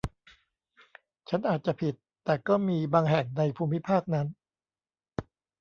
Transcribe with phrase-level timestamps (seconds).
[1.29, 1.93] ฉันอาจจะผิด
[2.25, 4.27] แต่ก็มีบางแห่งในภูมิภาคนั้น